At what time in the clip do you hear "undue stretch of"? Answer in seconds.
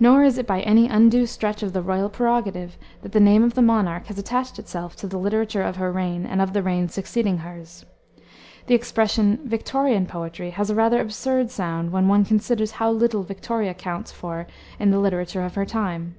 0.88-1.74